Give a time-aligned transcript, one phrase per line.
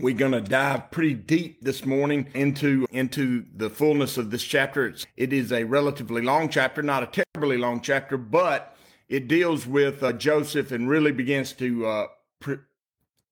[0.00, 4.86] We're going to dive pretty deep this morning into into the fullness of this chapter.
[4.86, 8.76] It's, it is a relatively long chapter, not a terribly long chapter, but
[9.08, 12.06] it deals with uh, Joseph and really begins to uh,
[12.38, 12.58] pre-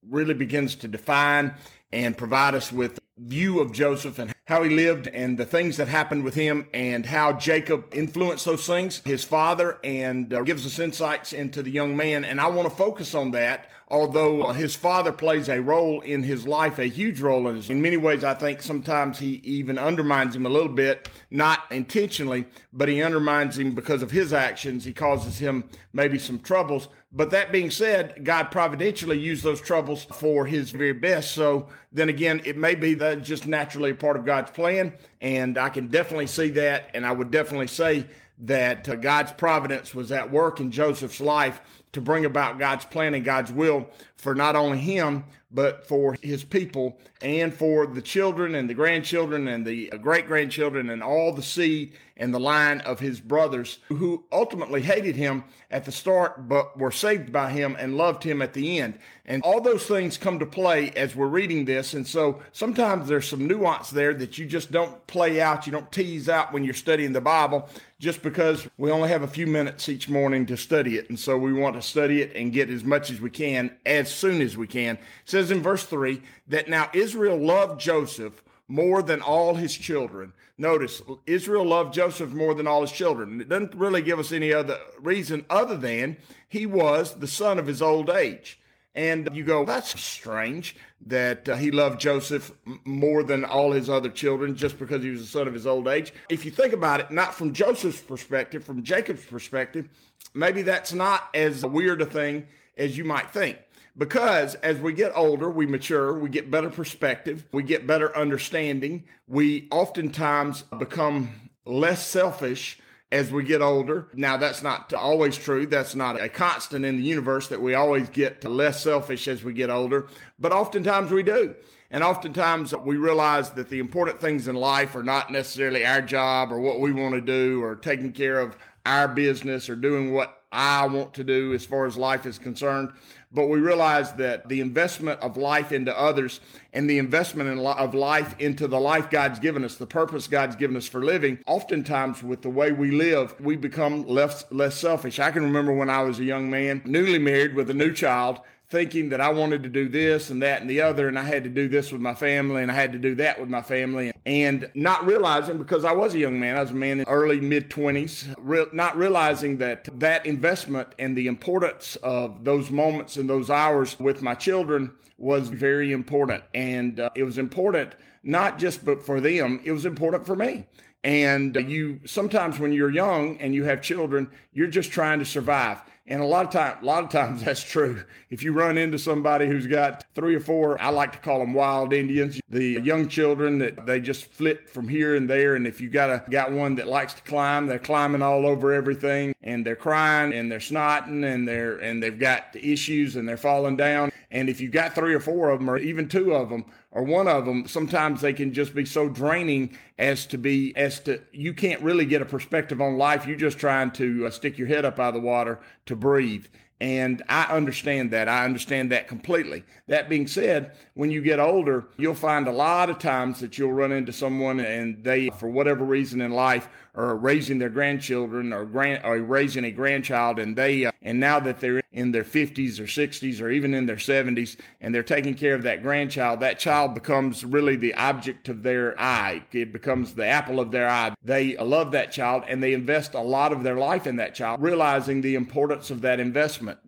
[0.09, 1.53] really begins to define
[1.93, 5.87] and provide us with view of Joseph and how he lived and the things that
[5.87, 10.79] happened with him and how Jacob influenced those things, his father, and uh, gives us
[10.79, 12.25] insights into the young man.
[12.25, 16.45] And I want to focus on that, although his father plays a role in his
[16.45, 17.69] life, a huge role in his.
[17.69, 22.45] In many ways, I think sometimes he even undermines him a little bit, not intentionally,
[22.73, 24.83] but he undermines him because of his actions.
[24.83, 26.89] He causes him maybe some troubles.
[27.13, 31.31] But that being said, God providentially used those troubles for his very best.
[31.31, 34.93] So then again, it may be that just naturally a part of God's plan.
[35.21, 36.89] And I can definitely see that.
[36.93, 38.05] And I would definitely say
[38.39, 41.61] that uh, God's providence was at work in Joseph's life
[41.97, 46.43] to bring about God's plan and God's will for not only him, but for his
[46.43, 51.41] people and for the children and the grandchildren and the great grandchildren and all the
[51.41, 56.77] seed and the line of his brothers who ultimately hated him at the start, but
[56.77, 58.99] were saved by him and loved him at the end.
[59.25, 61.93] And all those things come to play as we're reading this.
[61.93, 65.91] And so sometimes there's some nuance there that you just don't play out, you don't
[65.91, 67.69] tease out when you're studying the Bible,
[67.99, 71.09] just because we only have a few minutes each morning to study it.
[71.09, 74.13] And so we want to study it and get as much as we can as
[74.13, 74.95] soon as we can.
[74.95, 80.33] It says in verse 3 that now Israel loved Joseph more than all his children.
[80.57, 83.39] Notice, Israel loved Joseph more than all his children.
[83.41, 86.17] It doesn't really give us any other reason other than
[86.49, 88.59] he was the son of his old age.
[88.97, 90.75] And you go, that's strange
[91.05, 92.51] that uh, he loved Joseph
[92.83, 95.87] more than all his other children just because he was the son of his old
[95.87, 96.11] age.
[96.29, 99.87] If you think about it, not from Joseph's perspective, from Jacob's perspective,
[100.33, 103.59] maybe that's not as weird a thing as you might think
[103.97, 109.03] because as we get older, we mature, we get better perspective, we get better understanding.
[109.27, 111.29] We oftentimes become
[111.65, 112.79] less selfish
[113.11, 114.07] as we get older.
[114.13, 115.65] Now, that's not always true.
[115.65, 119.53] That's not a constant in the universe that we always get less selfish as we
[119.53, 120.07] get older,
[120.39, 121.55] but oftentimes we do.
[121.89, 126.51] And oftentimes we realize that the important things in life are not necessarily our job
[126.51, 130.41] or what we want to do or taking care of our business or doing what
[130.51, 132.91] I want to do as far as life is concerned
[133.37, 136.39] but we realize that the investment of life into others
[136.73, 140.55] and the investment in, of life into the life God's given us, the purpose God's
[140.55, 145.19] given us for living, oftentimes with the way we live, we become less, less selfish.
[145.19, 148.39] I can remember when I was a young man, newly married with a new child,
[148.69, 151.43] thinking that I wanted to do this and that and the other, and I had
[151.45, 154.11] to do this with my family and I had to do that with my family,
[154.25, 157.39] and not realizing because I was a young man, I was a man in early
[157.39, 163.29] mid 20s, re- not realizing that that investment and the importance of those moments and
[163.29, 167.95] those hours with my children was very important, and uh, it was important
[168.27, 170.65] not just but for them, it was important for me.
[171.03, 175.81] And you sometimes when you're young and you have children, you're just trying to survive
[176.07, 178.03] and a lot of time, a lot of times that's true.
[178.29, 181.53] If you run into somebody who's got three or four, I like to call them
[181.53, 185.55] wild Indians, the young children that they just flit from here and there.
[185.55, 188.73] And if you got a got one that likes to climb, they're climbing all over
[188.73, 193.37] everything, and they're crying and they're snotting and they're and they've got issues and they're
[193.37, 194.11] falling down.
[194.29, 197.03] And if you've got three or four of them, or even two of them, or
[197.03, 201.21] one of them, sometimes they can just be so draining as to be as to
[201.31, 203.25] you can't really get a perspective on life.
[203.25, 206.45] You're just trying to uh, stick your head up out of the water to breathe.
[206.79, 208.29] And I understand that.
[208.29, 209.63] I understand that completely.
[209.87, 213.73] That being said, when you get older, you'll find a lot of times that you'll
[213.73, 218.65] run into someone and they, for whatever reason in life, are raising their grandchildren or
[218.65, 222.79] grand or raising a grandchild, and they uh, and now that they're in their 50s
[222.79, 226.59] or 60s or even in their 70s and they're taking care of that grandchild, that
[226.59, 229.41] child becomes really the object of their eye.
[229.51, 231.15] It becomes the apple of their eye.
[231.23, 234.61] They love that child and they invest a lot of their life in that child,
[234.61, 236.79] realizing the importance of that investment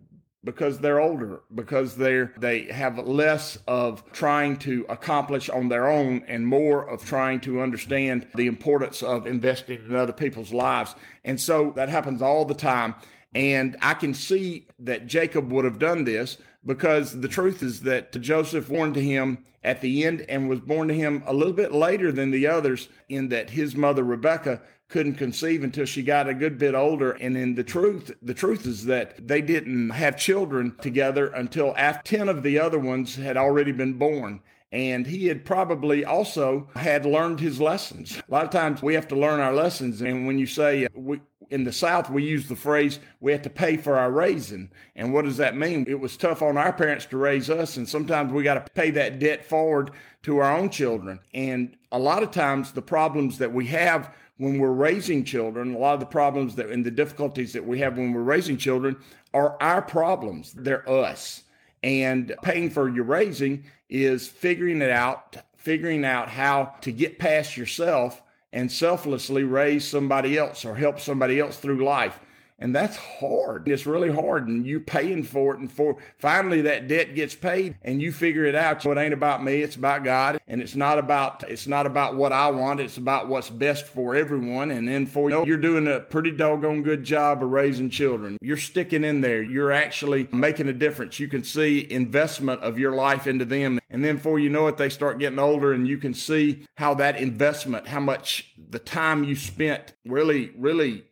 [0.42, 6.22] because they're older because they're they have less of trying to accomplish on their own
[6.26, 10.94] and more of trying to understand the importance of investing in other people's lives.
[11.24, 12.94] And so that happens all the time.
[13.34, 18.12] And i can see that jacob would have done this because the truth is that
[18.20, 21.72] joseph born to him at the end and was born to him a little bit
[21.72, 24.60] later than the others in that his mother rebecca
[24.90, 27.12] couldn't conceive until she got a good bit older.
[27.12, 32.16] And in the truth, the truth is that they didn't have children together until after
[32.16, 34.40] 10 of the other ones had already been born.
[34.72, 38.18] And he had probably also had learned his lessons.
[38.18, 40.00] A lot of times we have to learn our lessons.
[40.00, 41.20] And when you say uh, we,
[41.50, 44.70] in the South, we use the phrase, we have to pay for our raising.
[44.94, 45.86] And what does that mean?
[45.88, 47.76] It was tough on our parents to raise us.
[47.76, 49.90] And sometimes we got to pay that debt forward
[50.22, 51.18] to our own children.
[51.34, 55.78] And a lot of times the problems that we have when we're raising children, a
[55.78, 58.96] lot of the problems that and the difficulties that we have when we're raising children
[59.34, 60.54] are our problems.
[60.54, 61.42] They're us.
[61.82, 67.58] And paying for your raising is figuring it out, figuring out how to get past
[67.58, 72.18] yourself and selflessly raise somebody else or help somebody else through life.
[72.60, 73.66] And that's hard.
[73.68, 74.46] It's really hard.
[74.46, 75.60] And you're paying for it.
[75.60, 78.82] And for finally that debt gets paid and you figure it out.
[78.82, 79.62] So it ain't about me.
[79.62, 80.40] It's about God.
[80.46, 82.80] And it's not about, it's not about what I want.
[82.80, 84.70] It's about what's best for everyone.
[84.70, 88.36] And then for you, know, you're doing a pretty doggone good job of raising children.
[88.42, 89.42] You're sticking in there.
[89.42, 91.18] You're actually making a difference.
[91.18, 93.80] You can see investment of your life into them.
[93.88, 96.94] And then for you know it, they start getting older and you can see how
[96.94, 101.04] that investment, how much the time you spent really, really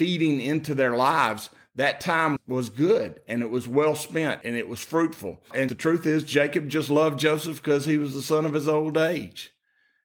[0.00, 4.66] feeding into their lives, that time was good and it was well spent and it
[4.66, 5.38] was fruitful.
[5.54, 8.66] And the truth is, Jacob just loved Joseph because he was the son of his
[8.66, 9.52] old age.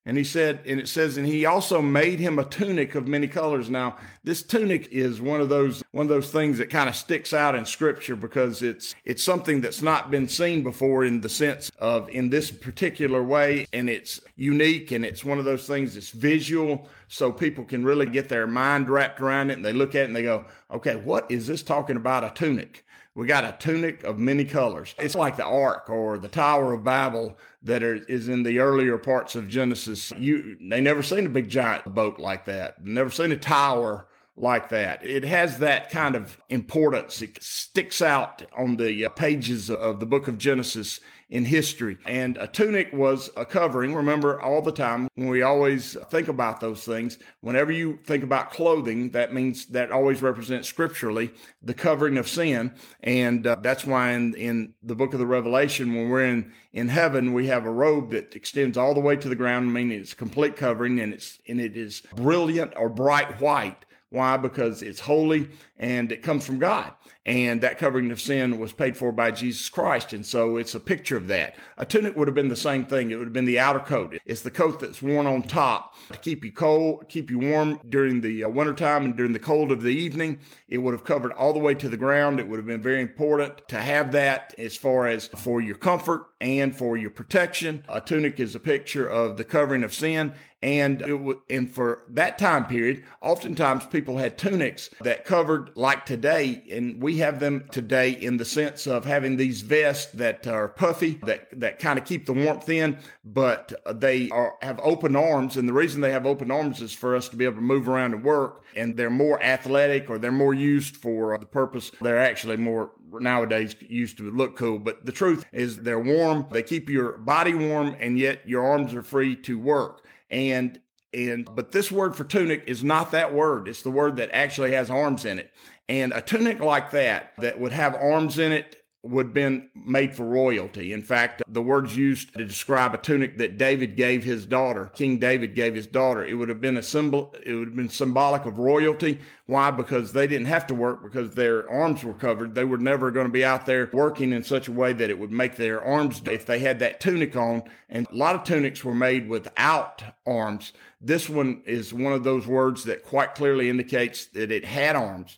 [0.05, 3.29] And he said, and it says, and he also made him a tunic of many
[3.29, 3.69] colors.
[3.69, 3.95] Now,
[4.25, 7.53] this tunic is one of those one of those things that kind of sticks out
[7.55, 12.09] in scripture because it's it's something that's not been seen before in the sense of
[12.09, 16.89] in this particular way, and it's unique and it's one of those things that's visual,
[17.07, 20.05] so people can really get their mind wrapped around it and they look at it
[20.05, 22.83] and they go, okay, what is this talking about a tunic?
[23.13, 24.93] We got a tunic of many colors.
[24.99, 28.97] It's like the Ark or the Tower of Babel that are, is in the earlier
[28.97, 30.11] parts of Genesis.
[30.17, 32.83] You they never seen a big giant boat like that.
[32.83, 35.05] Never seen a tower like that.
[35.05, 37.21] It has that kind of importance.
[37.21, 40.99] It sticks out on the pages of the book of Genesis
[41.29, 41.97] in history.
[42.05, 43.95] And a tunic was a covering.
[43.95, 48.51] Remember, all the time when we always think about those things, whenever you think about
[48.51, 51.31] clothing, that means that always represents scripturally
[51.63, 52.73] the covering of sin.
[53.01, 56.89] And uh, that's why in, in the book of the Revelation, when we're in, in
[56.89, 60.13] heaven, we have a robe that extends all the way to the ground, meaning it's
[60.13, 63.85] complete covering and it's, and it is brilliant or bright white.
[64.15, 64.37] Why?
[64.37, 66.93] Because it's holy and it comes from God
[67.25, 70.13] and that covering of sin was paid for by Jesus Christ.
[70.13, 71.55] And so it's a picture of that.
[71.77, 73.09] A tunic would have been the same thing.
[73.09, 74.17] It would have been the outer coat.
[74.25, 78.21] It's the coat that's worn on top to keep you cold, keep you warm during
[78.21, 80.39] the uh, wintertime and during the cold of the evening.
[80.67, 82.39] It would have covered all the way to the ground.
[82.39, 86.27] It would have been very important to have that as far as for your comfort
[86.39, 87.83] and for your protection.
[87.89, 90.33] A tunic is a picture of the covering of sin
[90.65, 96.63] and it and for that time period, oftentimes people had tunics that covered like today,
[96.71, 101.19] and we have them today in the sense of having these vests that are puffy,
[101.23, 105.67] that that kind of keep the warmth in, but they are have open arms, and
[105.67, 108.13] the reason they have open arms is for us to be able to move around
[108.13, 111.91] and work, and they're more athletic or they're more used for uh, the purpose.
[112.01, 116.45] They're actually more nowadays used to look cool, but the truth is they're warm.
[116.51, 120.05] They keep your body warm, and yet your arms are free to work.
[120.29, 120.79] And
[121.15, 123.67] and but this word for tunic is not that word.
[123.67, 125.51] It's the word that actually has arms in it.
[125.87, 130.15] And a tunic like that that would have arms in it would have been made
[130.15, 130.91] for royalty.
[130.91, 135.19] In fact, the words used to describe a tunic that David gave his daughter, King
[135.19, 138.45] David gave his daughter, it would have been a symbol, it would have been symbolic
[138.45, 139.19] of royalty.
[139.47, 139.69] Why?
[139.69, 142.55] Because they didn't have to work because their arms were covered.
[142.55, 145.19] They were never going to be out there working in such a way that it
[145.19, 148.83] would make their arms, if they had that tunic on, and a lot of tunics
[148.83, 150.73] were made without arms.
[150.99, 155.37] This one is one of those words that quite clearly indicates that it had arms.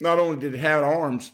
[0.00, 1.30] Not only did it have arms,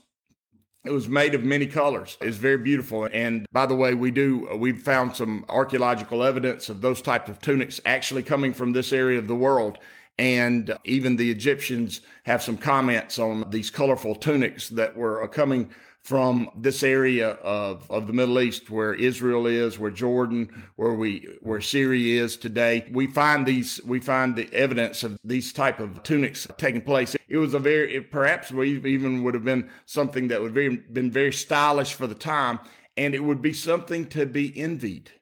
[0.85, 2.17] it was made of many colors.
[2.21, 3.09] It's very beautiful.
[3.13, 7.31] And by the way, we do, uh, we've found some archaeological evidence of those types
[7.31, 9.79] of tunics actually coming from this area of the world.
[10.19, 15.29] And uh, even the Egyptians have some comments on these colorful tunics that were uh,
[15.29, 15.71] coming
[16.03, 21.29] from this area of, of the Middle East where Israel is, where Jordan, where we
[21.41, 22.87] where Syria is today.
[22.93, 27.15] We find these we find the evidence of these type of tunics taking place.
[27.29, 30.93] It was a very it, perhaps we even would have been something that would have
[30.93, 32.59] been very stylish for the time,
[32.97, 35.13] and it would be something to be envied.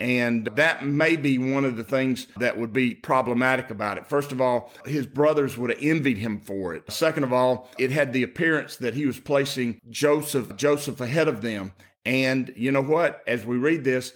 [0.00, 4.06] And that may be one of the things that would be problematic about it.
[4.06, 6.90] First of all, his brothers would have envied him for it.
[6.90, 11.42] Second of all, it had the appearance that he was placing Joseph, Joseph ahead of
[11.42, 11.72] them.
[12.06, 13.22] And you know what?
[13.26, 14.14] As we read this,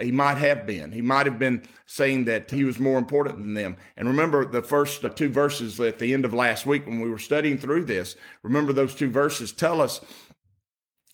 [0.00, 0.92] he might have been.
[0.92, 3.76] He might have been saying that he was more important than them.
[3.98, 7.18] And remember the first two verses at the end of last week when we were
[7.18, 8.16] studying through this.
[8.42, 10.00] Remember those two verses tell us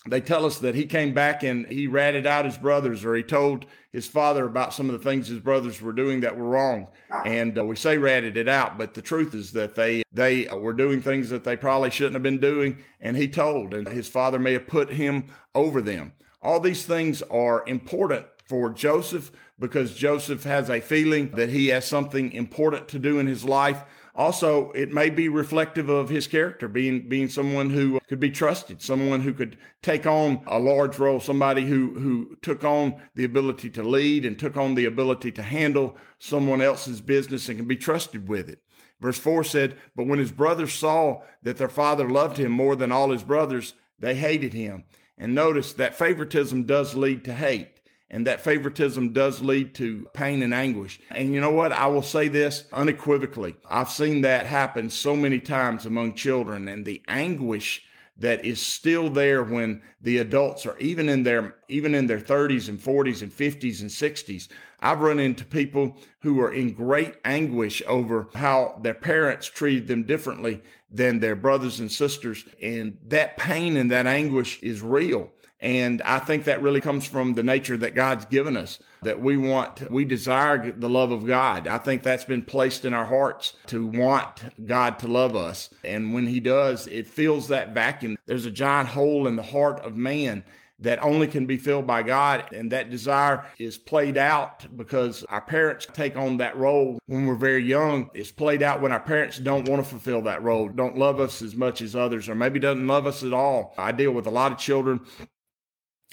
[0.09, 3.23] they tell us that he came back and he ratted out his brothers or he
[3.23, 6.87] told his father about some of the things his brothers were doing that were wrong.
[7.25, 10.73] And uh, we say ratted it out but the truth is that they they were
[10.73, 14.39] doing things that they probably shouldn't have been doing and he told and his father
[14.39, 16.13] may have put him over them.
[16.41, 21.85] All these things are important for Joseph because Joseph has a feeling that he has
[21.85, 23.83] something important to do in his life
[24.17, 28.81] also, it may be reflective of his character, being being someone who could be trusted,
[28.81, 33.69] someone who could take on a large role, somebody who who took on the ability
[33.69, 37.77] to lead and took on the ability to handle someone else's business and can be
[37.77, 38.59] trusted with it.
[38.99, 42.91] Verse 4 said, But when his brothers saw that their father loved him more than
[42.91, 44.85] all his brothers, they hated him.
[45.15, 47.79] And notice that favoritism does lead to hate.
[48.09, 50.99] And that favoritism does lead to pain and anguish.
[51.11, 51.73] And you know what?
[51.73, 53.57] I will say this unequivocally.
[53.69, 57.83] I've seen that happen so many times among children and the anguish
[58.19, 62.69] that is still there when the adults are even in their even in their 30s
[62.69, 64.47] and 40s and 50s and 60s
[64.79, 70.03] i've run into people who are in great anguish over how their parents treated them
[70.03, 76.01] differently than their brothers and sisters and that pain and that anguish is real and
[76.03, 79.89] I think that really comes from the nature that God's given us, that we want,
[79.89, 81.67] we desire the love of God.
[81.67, 85.69] I think that's been placed in our hearts to want God to love us.
[85.83, 88.17] And when He does, it fills that vacuum.
[88.27, 90.43] There's a giant hole in the heart of man
[90.79, 92.53] that only can be filled by God.
[92.53, 97.33] And that desire is played out because our parents take on that role when we're
[97.33, 98.11] very young.
[98.13, 101.41] It's played out when our parents don't want to fulfill that role, don't love us
[101.41, 103.73] as much as others, or maybe doesn't love us at all.
[103.75, 105.01] I deal with a lot of children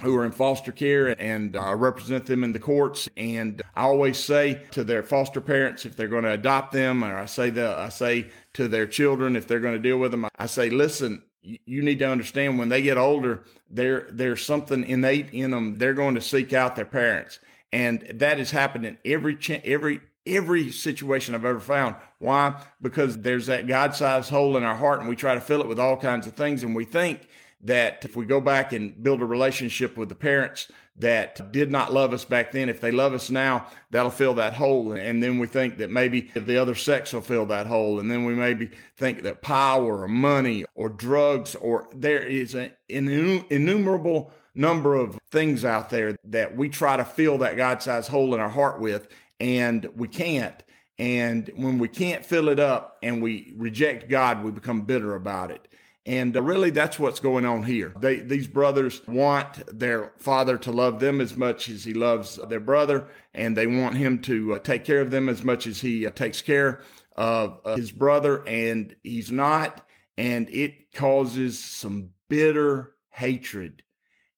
[0.02, 3.08] who are in foster care and I represent them in the courts.
[3.16, 7.16] And I always say to their foster parents, if they're going to adopt them, or
[7.16, 10.26] I say that I say to their children, if they're going to deal with them,
[10.36, 15.32] I say, listen, you need to understand when they get older, there there's something innate
[15.32, 15.76] in them.
[15.76, 17.38] They're going to seek out their parents,
[17.70, 21.96] and that has happened in every every every situation I've ever found.
[22.18, 22.62] Why?
[22.80, 25.78] Because there's that God-sized hole in our heart, and we try to fill it with
[25.78, 27.28] all kinds of things, and we think
[27.64, 31.92] that if we go back and build a relationship with the parents that did not
[31.92, 34.92] love us back then, if they love us now, that'll fill that hole.
[34.92, 37.98] And then we think that maybe the other sex will fill that hole.
[37.98, 42.70] And then we maybe think that power or money or drugs or there is an
[42.88, 48.34] innumerable number of things out there that we try to fill that God sized hole
[48.34, 49.08] in our heart with,
[49.40, 50.62] and we can't.
[50.96, 55.50] And when we can't fill it up and we reject God, we become bitter about
[55.50, 55.66] it.
[56.06, 57.94] And uh, really, that's what's going on here.
[57.98, 62.60] They, these brothers want their father to love them as much as he loves their
[62.60, 66.06] brother, and they want him to uh, take care of them as much as he
[66.06, 66.82] uh, takes care
[67.16, 69.86] of uh, his brother, and he's not.
[70.18, 73.82] And it causes some bitter hatred.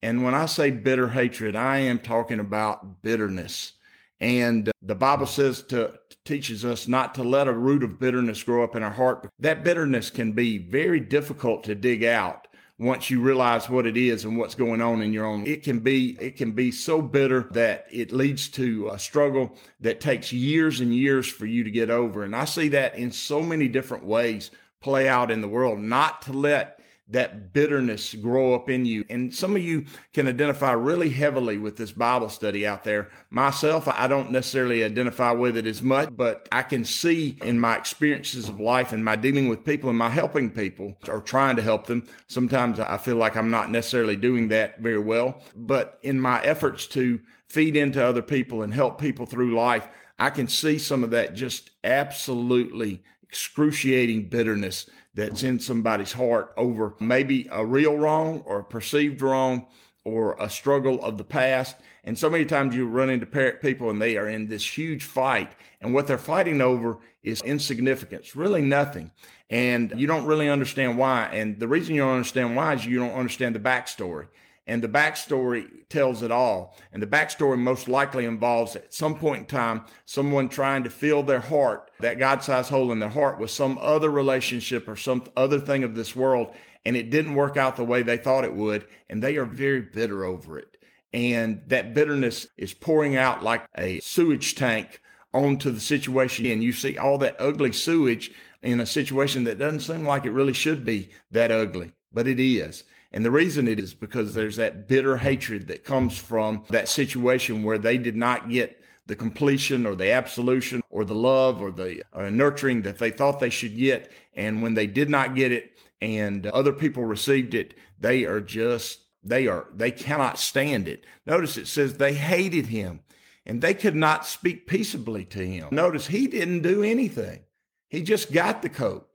[0.03, 3.73] And when I say bitter hatred, I am talking about bitterness.
[4.21, 8.63] And the Bible says to teaches us not to let a root of bitterness grow
[8.63, 9.31] up in our heart.
[9.39, 12.47] That bitterness can be very difficult to dig out
[12.79, 15.47] once you realize what it is and what's going on in your own.
[15.47, 20.01] It can be it can be so bitter that it leads to a struggle that
[20.01, 22.23] takes years and years for you to get over.
[22.23, 25.79] And i see that in so many different ways play out in the world.
[25.79, 26.76] Not to let
[27.09, 29.05] that bitterness grow up in you.
[29.09, 33.11] And some of you can identify really heavily with this Bible study out there.
[33.31, 37.77] Myself, I don't necessarily identify with it as much, but I can see in my
[37.77, 41.63] experiences of life and my dealing with people and my helping people or trying to
[41.63, 42.07] help them.
[42.27, 46.87] Sometimes I feel like I'm not necessarily doing that very well, but in my efforts
[46.89, 49.87] to feed into other people and help people through life,
[50.19, 56.95] I can see some of that just absolutely excruciating bitterness that's in somebody's heart over
[57.01, 59.67] maybe a real wrong or a perceived wrong
[60.05, 61.77] or a struggle of the past.
[62.05, 65.51] And so many times you run into people and they are in this huge fight,
[65.81, 69.11] and what they're fighting over is insignificance, really nothing.
[69.51, 71.29] And you don't really understand why.
[71.33, 74.29] And the reason you don't understand why is you don't understand the backstory.
[74.67, 76.77] And the backstory tells it all.
[76.93, 81.23] And the backstory most likely involves at some point in time someone trying to fill
[81.23, 85.25] their heart, that God sized hole in their heart, with some other relationship or some
[85.37, 86.53] other thing of this world.
[86.85, 88.87] And it didn't work out the way they thought it would.
[89.09, 90.77] And they are very bitter over it.
[91.13, 95.01] And that bitterness is pouring out like a sewage tank
[95.33, 96.47] onto the situation.
[96.47, 98.33] And you see all that ugly sewage
[98.63, 102.41] in a situation that doesn't seem like it really should be that ugly, but it
[102.41, 102.85] is.
[103.17, 107.63] And the reason it is because there's that bitter hatred that comes from that situation
[107.63, 112.03] where they did not get the completion or the absolution or the love or the
[112.13, 114.13] uh, nurturing that they thought they should get.
[114.35, 119.01] And when they did not get it and other people received it, they are just,
[119.25, 121.07] they are, they cannot stand it.
[121.25, 123.01] Notice it says they hated him
[123.47, 125.69] and they could not speak peaceably to him.
[125.71, 127.45] Notice he didn't do anything.
[127.89, 129.06] He just got the coat.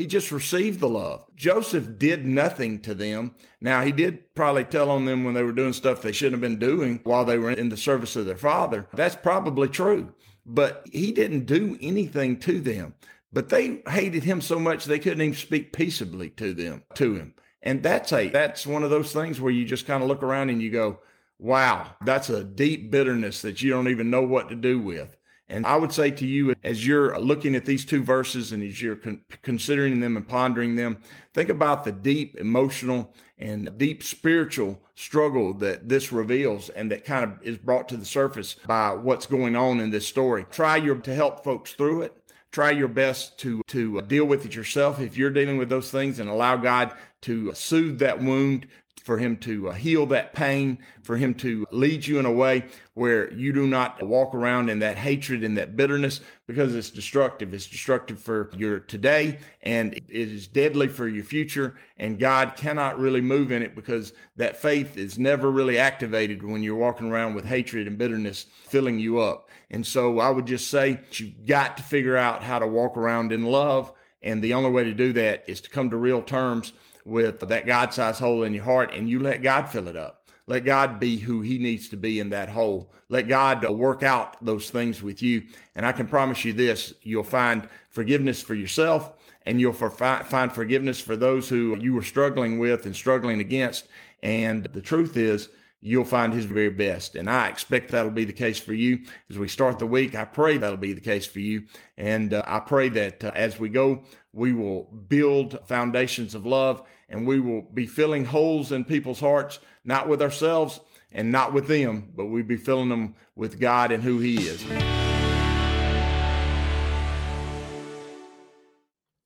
[0.00, 1.26] He just received the love.
[1.36, 3.34] Joseph did nothing to them.
[3.60, 6.50] Now, he did probably tell on them when they were doing stuff they shouldn't have
[6.50, 8.86] been doing while they were in the service of their father.
[8.94, 10.14] That's probably true.
[10.46, 12.94] But he didn't do anything to them.
[13.30, 17.34] But they hated him so much they couldn't even speak peaceably to them, to him.
[17.62, 20.48] And that's a that's one of those things where you just kind of look around
[20.48, 21.00] and you go,
[21.38, 25.18] wow, that's a deep bitterness that you don't even know what to do with.
[25.50, 28.80] And I would say to you, as you're looking at these two verses and as
[28.80, 30.98] you're con- considering them and pondering them,
[31.34, 37.24] think about the deep emotional and deep spiritual struggle that this reveals and that kind
[37.24, 40.46] of is brought to the surface by what's going on in this story.
[40.50, 42.16] Try your to help folks through it.
[42.52, 45.90] Try your best to to uh, deal with it yourself if you're dealing with those
[45.90, 46.92] things and allow God
[47.22, 48.66] to soothe that wound,
[49.02, 52.64] for him to uh, heal that pain, for him to lead you in a way
[52.94, 57.54] where you do not walk around in that hatred and that bitterness because it's destructive.
[57.54, 61.76] It's destructive for your today and it is deadly for your future.
[61.96, 66.62] And God cannot really move in it because that faith is never really activated when
[66.62, 69.48] you're walking around with hatred and bitterness filling you up.
[69.70, 73.32] And so I would just say you've got to figure out how to walk around
[73.32, 73.92] in love.
[74.22, 77.66] And the only way to do that is to come to real terms with that
[77.66, 80.28] God sized hole in your heart and you let God fill it up.
[80.46, 82.92] Let God be who he needs to be in that hole.
[83.08, 85.44] Let God work out those things with you.
[85.76, 89.12] And I can promise you this, you'll find forgiveness for yourself
[89.46, 93.86] and you'll find forgiveness for those who you were struggling with and struggling against.
[94.22, 95.48] And the truth is,
[95.80, 97.16] you'll find his very best.
[97.16, 100.14] And I expect that'll be the case for you as we start the week.
[100.14, 101.64] I pray that'll be the case for you.
[101.96, 106.82] And uh, I pray that uh, as we go, we will build foundations of love
[107.10, 110.80] and we will be filling holes in people's hearts, not with ourselves
[111.12, 114.64] and not with them, but we'll be filling them with God and who He is.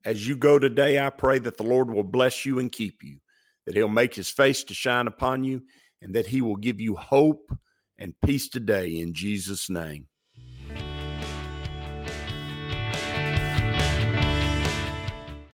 [0.05, 3.19] As you go today, I pray that the Lord will bless you and keep you,
[3.67, 5.63] that He'll make His face to shine upon you,
[6.01, 7.57] and that He will give you hope
[7.99, 10.09] and peace today in Jesus' name.